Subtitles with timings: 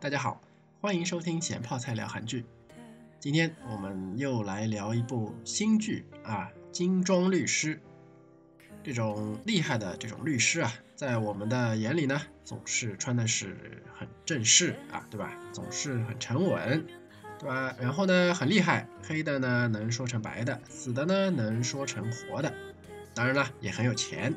[0.00, 0.40] 大家好，
[0.80, 2.44] 欢迎收听咸泡菜聊韩剧。
[3.18, 7.74] 今天我们又来聊一部新剧啊，《精装律师》。
[8.84, 15.36] 这种厉害的这种律师啊，在我们的眼里呢，总是穿的是很正式啊，对吧？
[15.52, 16.86] 总是很沉稳，
[17.40, 17.74] 对吧？
[17.80, 22.54] 然后呢，很厉害，黑的呢能说成白的，死的呢能说成活的，
[23.14, 24.32] 当然了，也很有钱。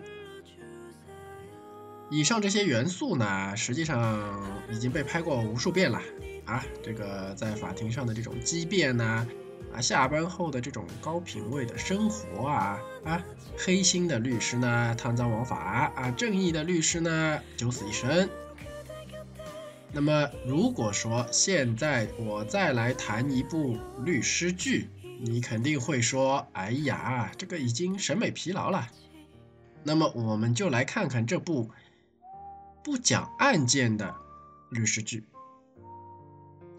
[2.13, 4.21] 以上这些元素呢，实际上
[4.69, 5.97] 已经被拍过无数遍了
[6.43, 6.61] 啊！
[6.83, 9.25] 这个在法庭上的这种激辩呐，
[9.73, 13.23] 啊，下班后的这种高品位的生活啊，啊，
[13.57, 18.29] 黑心的律师呢，贪赃枉法啊，正义的律师呢，九死一生。
[19.93, 24.89] 那么，如果说现在我再来谈一部律师剧，
[25.21, 28.85] 你肯定会说：“哎呀，这个已经审美疲劳了。”
[29.81, 31.71] 那么，我们就来看看这部。
[32.83, 34.15] 不讲案件的
[34.69, 35.23] 律师剧，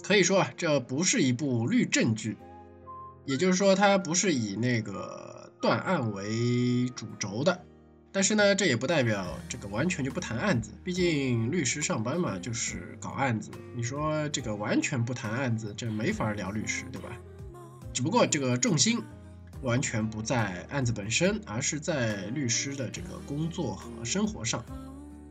[0.02, 2.36] 可以说啊，这不是一部律政剧，
[3.24, 7.64] 也就是说，它不是以那个断案为主轴的。
[8.14, 13.50] 但是呢，这也不代表这个完全就不谈案子，毕竟律师上班嘛，就是搞案子。
[13.74, 17.08] 你说这个完全不谈案子，这没法聊律师，对吧？
[17.94, 19.02] 只不过这个重心
[19.62, 24.62] 完全不在案子本身，而是在律师的这个工作和生活上。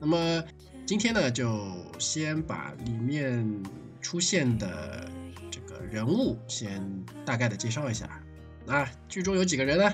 [0.02, 0.44] 那么
[0.84, 3.62] 今天呢，就先把里面
[4.02, 5.08] 出现的
[5.52, 8.10] 这个人物先大概的介绍一下。
[8.66, 9.94] 啊，剧中有几个人呢？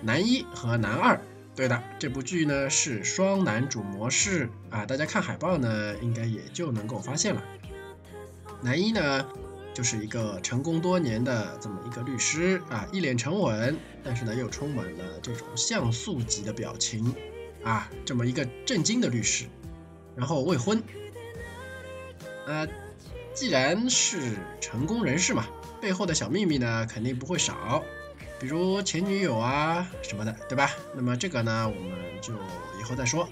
[0.00, 1.20] 男一和男二。
[1.56, 4.86] 对的，这部剧呢是双男主模式啊。
[4.86, 7.42] 大家看海报呢，应该也就能够发现了。
[8.62, 9.26] 男一呢，
[9.74, 17.12] 就是一个成功多年的这么一个律师啊，一脸沉稳，但是呢又充满了这种像素级的表情。
[17.64, 19.46] 啊，这么一个震惊的律师，
[20.16, 20.82] 然后未婚，
[22.46, 22.66] 呃，
[23.34, 25.46] 既然是成功人士嘛，
[25.80, 27.82] 背后的小秘密呢肯定不会少，
[28.40, 30.70] 比如前女友啊什么的，对吧？
[30.94, 32.34] 那么这个呢，我们就
[32.80, 33.28] 以后再说。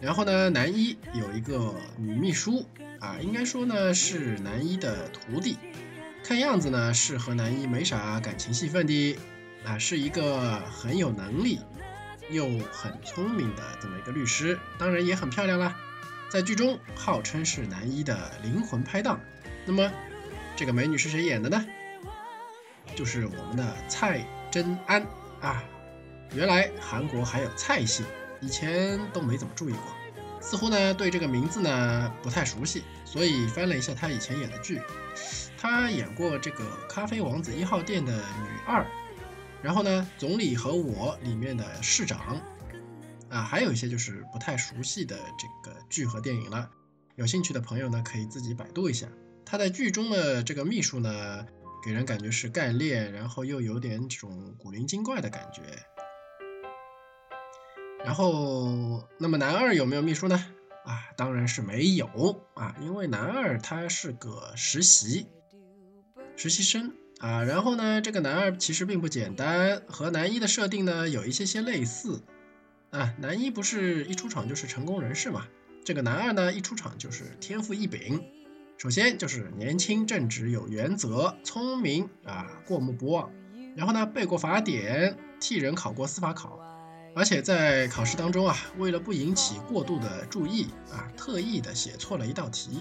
[0.00, 2.64] 然后呢，男一有一个女秘书
[3.00, 5.58] 啊，应该说呢是男一的徒弟，
[6.24, 9.18] 看样子呢是和男一没啥感情戏份的，
[9.64, 11.58] 啊，是一个很有能力。
[12.30, 15.76] 又很聪明的这么一个律师，当然也很漂亮啦，
[16.28, 19.20] 在剧中号称是男一的灵魂拍档。
[19.66, 19.90] 那么
[20.56, 21.64] 这个美女是谁演的呢？
[22.94, 25.06] 就是我们的蔡真安
[25.40, 25.62] 啊。
[26.32, 28.06] 原来韩国还有蔡姓，
[28.40, 29.82] 以前都没怎么注意过，
[30.40, 34.80] 似乎呢对这个名字呢不太熟悉，所以翻了一下她以前演的剧，
[35.58, 38.86] 她演过这个《咖啡王子一号店》的女二。
[39.62, 42.40] 然后呢，总理和我里面的市长，
[43.28, 46.70] 啊，还有一些就是不太熟悉的这个剧和电影了。
[47.16, 49.06] 有兴趣的朋友呢，可以自己百度一下。
[49.44, 51.46] 他在剧中的这个秘书呢，
[51.84, 55.62] 给人感觉是干练，然后又有点这种古灵精怪的感觉。
[58.02, 60.42] 然后，那么男二有没有秘书呢？
[60.86, 62.06] 啊，当然是没有
[62.54, 65.26] 啊，因为男二他是个实习
[66.34, 66.94] 实习生。
[67.20, 72.22] 啊，然后呢，这个男二其实并不简单，和男一的设定呢有一些些类似。
[72.90, 75.46] 啊，男一不是一出场就是成功人士嘛，
[75.84, 78.24] 这个男二呢一出场就是天赋异禀。
[78.78, 83.30] 首先就是年轻、正直、有原则、聪明啊，过目不忘。
[83.76, 86.58] 然后呢，背过法典，替人考过司法考，
[87.14, 92.80] 而且在考试当中啊，为了不引起过度的注意啊，特意的写错了一道题。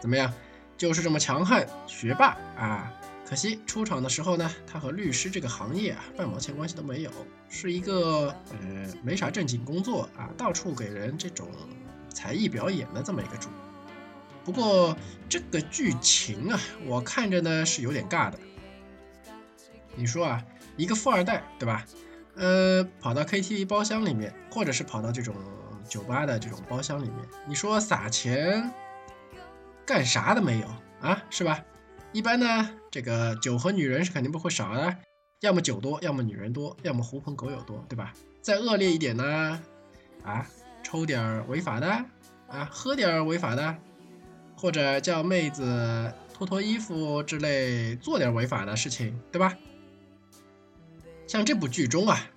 [0.00, 0.32] 怎么样？
[0.78, 2.92] 就是这么强悍，学霸啊！
[3.32, 7.10] 可惜出场的时候呢，他和律师这个行业啊半毛钱关系都没有，
[7.48, 11.48] 是一个呃没啥正经工作啊，到处给人这种
[12.10, 13.48] 才艺表演的这么一个主。
[14.44, 14.94] 不过
[15.30, 18.38] 这个剧情啊，我看着呢是有点尬的。
[19.94, 20.44] 你说啊，
[20.76, 21.86] 一个富二代对吧？
[22.36, 25.34] 呃，跑到 KTV 包厢里面，或者是跑到这种
[25.88, 27.16] 酒吧的这种包厢里面，
[27.48, 28.70] 你说撒钱
[29.86, 30.66] 干啥的没有
[31.00, 31.22] 啊？
[31.30, 31.64] 是吧？
[32.12, 34.98] 一般呢，这个酒和女人是肯定不会少的，
[35.40, 38.12] 要么酒多，要么女人多，要么狐朋狗友多，对吧？
[38.42, 39.62] 再恶劣一点呢，
[40.22, 40.46] 啊，
[40.84, 41.88] 抽点违法的，
[42.48, 43.78] 啊，喝点违法的，
[44.54, 49.56] 或者叫妹子脱脱衣服之类，做点违法的事情，对吧？
[51.26, 52.28] 像这部剧中啊，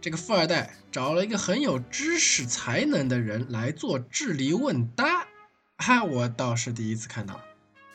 [0.00, 5.26] 这个富二代找了一个很有知识才能的人来做智力问答，
[5.78, 7.40] 哈，我倒是第一次看到。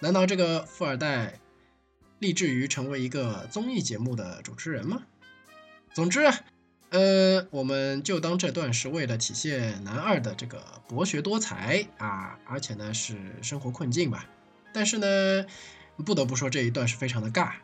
[0.02, 1.40] 难道这个富二代
[2.24, 5.04] 立志于成为一个综艺节目的主持人吗？
[5.94, 6.22] 总之，
[6.90, 14.30] 呃，我们就当这段是为了体现男二的这个博学多才啊，而且呢是生活困境吧。
[14.72, 15.46] 但是呢，
[15.98, 17.56] 不得不说这一段是非常的尬。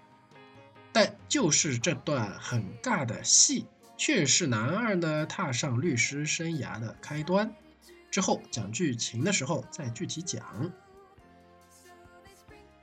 [0.91, 3.65] 但就是这段很尬的戏，
[3.95, 7.55] 却是男二呢踏上律师生涯的开端。
[8.11, 10.73] 之后讲剧情的时候再具体讲。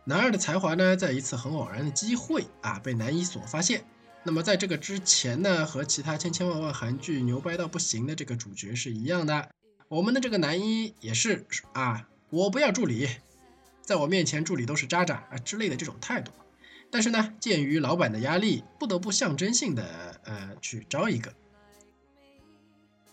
[0.09, 3.85] 男二的才华呢，在一次很偶然的机会啊，被男一所发现。
[4.23, 9.51] 那么在这个之前呢，和其他千千万万韩剧牛掰到不行的这个主角是一样的。
[9.89, 13.09] 我们的这个男一也是啊，我不要助理，
[13.83, 16.31] 在我面前助理都是渣渣啊之类的这种态度。
[16.89, 21.33] 但是呢，鉴于老板的压力，不得不象征性的呃去招一个。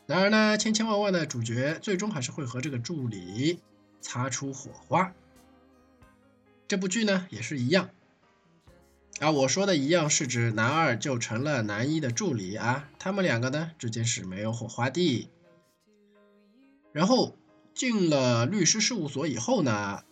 [0.05, 3.59] 然而呢，千千万万的主角最终还是会和这个助理
[3.99, 5.11] 擦出火花。
[6.73, 7.91] 这部剧呢也是一样，
[9.19, 15.29] 啊，我说的一样是指男二就成了男一的助理啊，他们两个呢之间是没有火花的。
[16.91, 17.37] 然后
[17.75, 20.03] 进了律师事务所以后呢，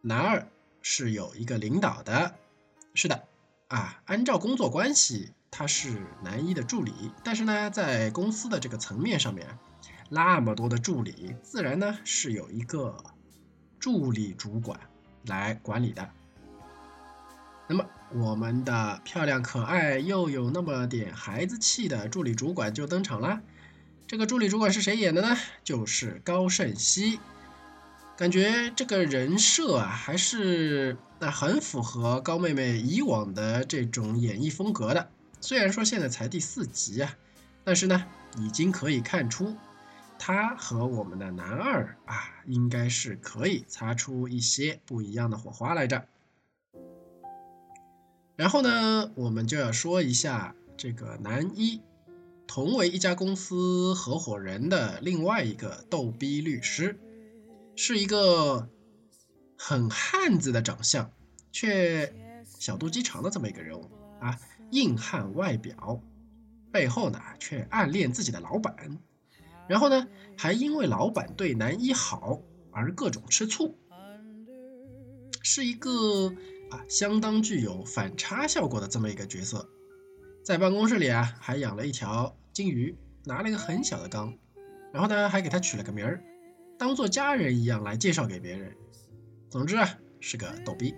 [0.00, 0.48] 男二
[0.82, 2.34] 是有一个领导的，
[2.94, 3.22] 是的，
[3.68, 9.46] 啊，按照工作关系他是男一的助理，但是呢，在公司的这个层面上面，
[10.10, 13.04] 那么多的助理，自然呢是有一个
[13.78, 14.80] 助理主管。
[15.26, 16.08] 来管理的。
[17.66, 17.84] 那么，
[18.14, 23.40] 我们的漂亮可爱又有那么点孩子气的助理主管就登场了。
[24.06, 25.36] 这个助理主管是谁演的呢？
[25.62, 27.20] 就是高胜熙。
[28.16, 35.10] 感觉这个人设啊，还是那很符合高妹妹以往的这种演绎风格的。
[35.40, 37.14] 虽然说现在才第四集啊，
[37.64, 38.06] 但是呢，
[38.38, 39.54] 已经可以看出。
[40.18, 46.06] 他和我们的男二啊，应该是可以擦出一些不一样的火花来着。
[48.36, 51.80] 然后呢，我们就要说一下这个男一，
[52.46, 56.98] 同为一家公司合伙人的另外一个逗逼律师，
[57.74, 58.68] 是一个
[59.56, 61.10] 很汉子的长相，
[61.50, 64.38] 却小肚鸡肠的这么一个人物啊，
[64.70, 66.00] 硬汉外表，
[66.70, 68.98] 背后呢却暗恋自己的老板。
[69.68, 73.76] 然后呢，还因为老板对男一好而各种吃醋，
[75.42, 76.32] 是一个
[76.70, 79.68] 啊相当具有反差效果的这么一个角色。
[80.42, 84.38] 在办公室里啊，还养了一条金鱼，拿了一个很小的缸，
[84.92, 86.24] 然后呢还给它取了个名儿，
[86.78, 88.74] 当做家人一样来介绍给别人。
[89.50, 90.94] 总之啊，是个逗逼。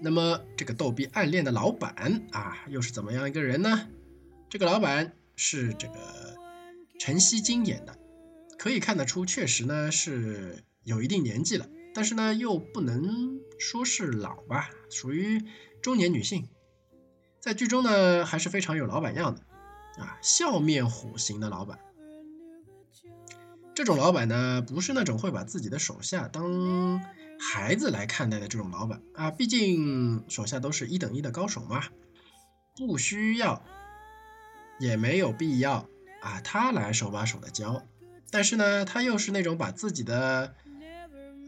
[0.00, 3.88] 那么这个逗逼暗恋的老板啊，又是怎么样一个人呢？
[4.48, 6.32] 这个老板是这个。
[7.04, 7.98] 陈希金演的，
[8.56, 15.42] 可以看得出，确实呢是有一定年纪了，但是呢又不能说是老吧，属于
[15.82, 16.48] 中年女性，
[17.40, 19.40] 在剧中呢还是非常有老板样的
[20.00, 21.80] 啊，笑面虎型的老板。
[23.74, 27.00] 这种老板呢，不是那种会把自己的手下当
[27.40, 31.82] 孩子来看待的这种老板啊，毕竟手下都是一等一的高手嘛，
[32.76, 33.64] 不需要，
[34.78, 35.88] 也没有必要。
[36.22, 37.84] 啊，他来手把手的教，
[38.30, 40.54] 但是呢，他又是那种把自己的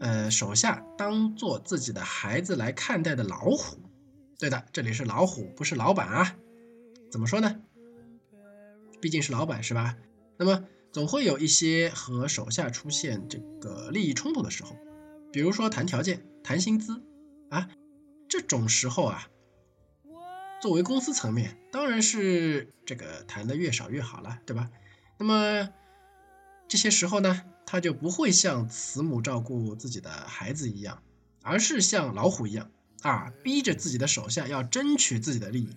[0.01, 3.79] 呃手下当做自己的孩子来看待的老虎。
[4.37, 6.35] 对的，这里是老虎，不是老板啊。
[7.09, 7.61] 怎么说呢？
[8.99, 9.95] 毕竟是老板是吧？
[10.37, 14.75] 那么总会有一些和手下出现这个利益冲突的时候，
[15.31, 17.01] 比如说谈条件、谈薪资
[17.49, 17.69] 啊，
[18.27, 19.29] 这种时候啊。
[20.61, 24.71] 作为公司层面，当然是这个谈的越少越好了，对吧？
[25.17, 25.69] 那么
[26.67, 31.03] 这些时候呢，他就不会像慈母照顾自己的孩子一样，
[31.43, 32.71] 而是像老虎一样
[33.01, 35.69] 啊，逼着自己的手下要争取自己的利益。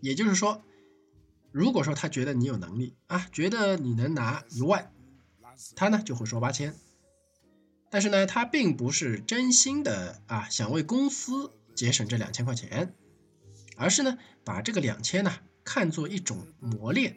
[0.00, 0.62] 也就是说，
[1.52, 4.90] 如果说他觉得你有能力啊，觉得你能拿一万，
[5.74, 6.74] 他呢就会说八千。
[7.90, 11.52] 但是呢，他并不是真心的啊，想为公司。
[11.76, 12.94] 节省这两千块钱，
[13.76, 17.16] 而是呢把这个两千呢看作一种磨练。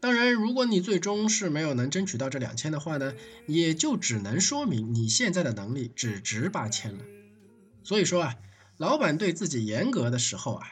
[0.00, 3.14] 当然，如果你最终是没有能争取到这两千的话呢，
[3.46, 7.04] 也就只能说明你现在的能力只值八千了。
[7.84, 8.36] 所以说啊，
[8.78, 10.66] 老板对自己严格的时候啊，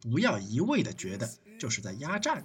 [0.00, 1.28] 不要一味的觉得
[1.58, 2.44] 就是在压榨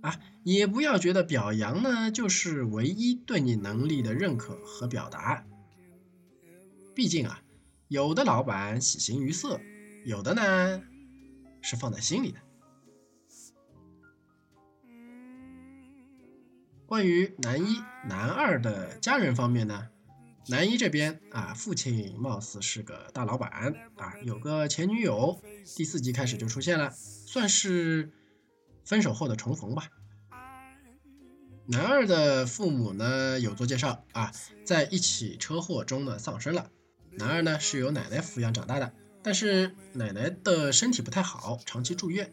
[0.00, 5.46] 啊，也不要觉得表扬呢就是唯一对你能力的认可和表达。
[6.96, 7.40] 毕竟啊。
[7.94, 9.60] 有的老板喜形于色，
[10.04, 10.82] 有的呢
[11.62, 12.40] 是放在心里的。
[16.86, 17.76] 关于男一、
[18.08, 19.90] 男二的家人方面呢，
[20.48, 25.40] 男一这边啊，父亲貌似是个大老板啊，有个前女友，
[25.76, 28.10] 第四集开始就出现了，算是
[28.84, 29.88] 分手后的重逢吧。
[31.66, 34.32] 男二的父母呢有做介绍啊，
[34.64, 36.72] 在一起车祸中呢丧生了。
[37.18, 38.92] 男二呢是由奶奶抚养长大的，
[39.22, 42.32] 但是奶奶的身体不太好，长期住院。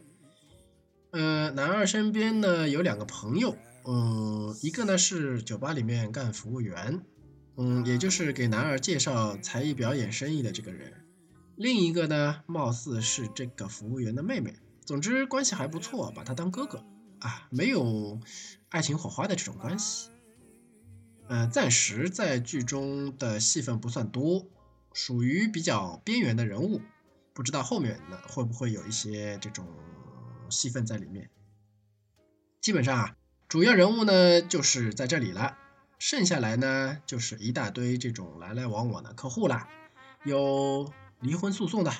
[1.12, 7.02] 呃，男二身边呢有两个朋友，嗯，一个呢是酒吧里面干服务员，
[7.58, 10.94] 嗯，也就是给男二介绍才艺表演生意的这个人。
[11.58, 14.56] 另一个呢，貌似是这个服务员的妹妹。
[14.84, 16.84] 总之关系还不错，把他当哥哥
[17.20, 18.20] 啊，没有
[18.70, 20.10] 爱情火花的这种关系。
[21.28, 24.48] 呃，暂时在剧中的戏份不算多，
[24.94, 26.82] 属于比较边缘的人物。
[27.34, 29.66] 不知道后面呢会不会有一些这种
[30.50, 31.30] 戏份在里面。
[32.60, 33.16] 基本上啊，
[33.48, 35.58] 主要人物呢就是在这里了，
[35.98, 39.70] 剩下来呢就是一大堆这种来来往往的客户啦，
[40.24, 41.94] 有离婚诉讼的，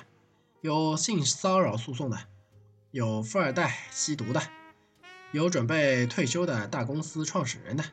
[0.60, 2.18] 有性骚扰诉讼的。
[2.90, 4.42] 有富二代吸毒的，
[5.30, 7.84] 有准备退休的大公司创始人的，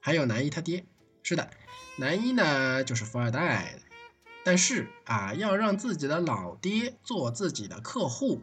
[0.00, 0.84] 还有男一他爹。
[1.22, 1.48] 是的，
[1.96, 3.78] 男一呢就是富二代，
[4.44, 8.42] 但是啊，要让自己的老爹做自己的客户，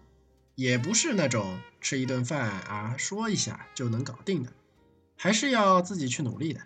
[0.55, 4.53] 也不是那种吃一顿饭啊说一下就能搞定的，
[5.17, 6.61] 还是要自己去努力的。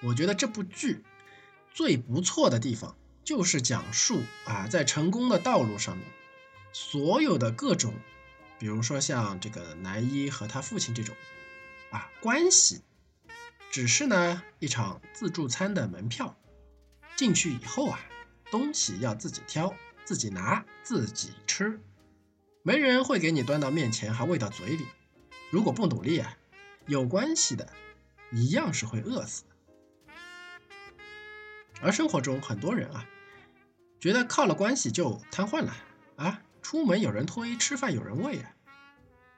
[0.00, 1.02] 我觉得这部剧
[1.72, 6.06] 最不错的地方就是讲述啊，在成功的道路上面。
[6.72, 7.92] 所有的各种，
[8.58, 11.16] 比如说像这个男一和他父亲这种，
[11.90, 12.82] 啊关系，
[13.70, 16.36] 只是呢一场自助餐的门票，
[17.18, 17.98] 进去以后啊，
[18.48, 21.80] 东西要自己挑，自己拿，自己吃，
[22.62, 24.86] 没人会给你端到面前还喂到嘴里。
[25.50, 26.38] 如果不努力啊，
[26.86, 27.72] 有关系的，
[28.30, 29.42] 一样是会饿死。
[31.80, 33.04] 而生活中很多人啊，
[33.98, 35.76] 觉得靠了关系就瘫痪了
[36.14, 36.42] 啊。
[36.62, 38.54] 出门有人推，吃饭有人喂啊，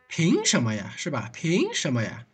[0.07, 0.93] 凭什么呀？
[0.99, 1.31] 是吧？
[1.33, 2.27] 凭什么呀？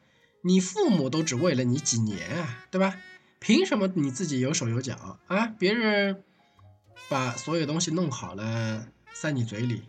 [0.42, 3.00] 你父母都只喂了你几年啊，对吧？
[3.38, 5.46] 凭什么你自己有手有脚啊？
[5.46, 6.24] 别人
[7.08, 9.84] 把所有东西弄好了塞你嘴里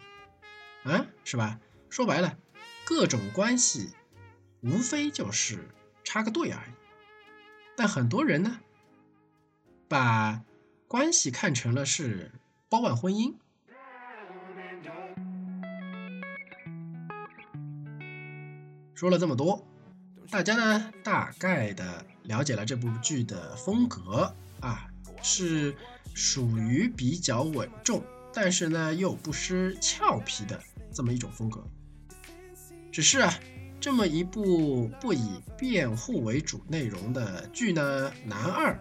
[0.83, 1.59] 啊，是吧？
[1.89, 2.37] 说白了，
[2.85, 3.93] 各种关系
[4.61, 5.69] 无非就是
[6.03, 6.71] 插个队而已。
[7.75, 8.59] 但很多人呢，
[9.87, 10.43] 把
[10.87, 12.31] 关系看成了是
[12.69, 13.35] 包办婚姻。
[18.93, 19.67] 说了这么多，
[20.29, 24.87] 大家呢大概的了解了这部剧的风格啊，
[25.21, 25.75] 是
[26.13, 28.03] 属于比较稳重，
[28.33, 30.61] 但是呢又不失俏皮的
[30.93, 31.65] 这么一种风格。
[32.91, 33.33] 只是啊，
[33.79, 38.77] 这么一部不以辩护为主内容的剧呢，男二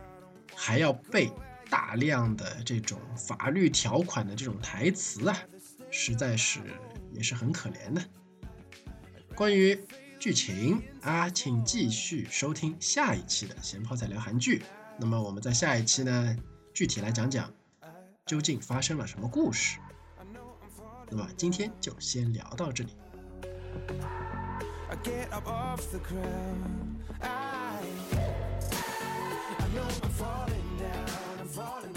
[0.54, 1.30] 还要背
[1.70, 5.38] 大量的这种法律条款的这种台词啊，
[5.90, 6.60] 实在是
[7.12, 8.02] 也是很可怜的。
[9.34, 9.78] 关于。
[10.26, 14.64] 剧情啊，请继续收听下一期的闲泡仔聊韩剧。
[14.98, 16.36] 那么我们在下一期呢，
[16.74, 17.48] 具体来讲讲
[18.24, 19.78] 究竟发生了什么故事。
[21.08, 22.96] 那么今天就先聊到这里。
[31.60, 31.95] I